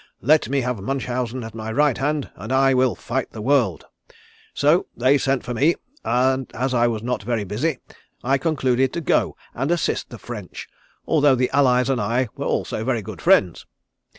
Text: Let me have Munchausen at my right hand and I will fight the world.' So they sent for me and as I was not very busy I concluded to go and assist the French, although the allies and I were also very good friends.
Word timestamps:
Let 0.21 0.49
me 0.49 0.61
have 0.61 0.81
Munchausen 0.81 1.43
at 1.43 1.53
my 1.53 1.71
right 1.71 1.95
hand 1.99 2.31
and 2.33 2.51
I 2.51 2.73
will 2.73 2.95
fight 2.95 3.33
the 3.33 3.39
world.' 3.43 3.85
So 4.51 4.87
they 4.97 5.19
sent 5.19 5.43
for 5.43 5.53
me 5.53 5.75
and 6.03 6.49
as 6.55 6.73
I 6.73 6.87
was 6.87 7.03
not 7.03 7.21
very 7.21 7.43
busy 7.43 7.77
I 8.23 8.39
concluded 8.39 8.93
to 8.93 9.01
go 9.01 9.37
and 9.53 9.69
assist 9.69 10.09
the 10.09 10.17
French, 10.17 10.67
although 11.05 11.35
the 11.35 11.51
allies 11.51 11.87
and 11.87 12.01
I 12.01 12.29
were 12.35 12.45
also 12.47 12.83
very 12.83 13.03
good 13.03 13.21
friends. 13.21 13.67